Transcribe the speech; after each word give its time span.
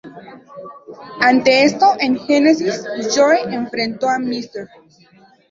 Ante 1.19 1.63
esto, 1.63 1.93
en 1.99 2.17
"Genesis" 2.17 2.81
Joe 3.15 3.53
enfrentó 3.53 4.09
a 4.09 4.17
Mr. 4.17 4.67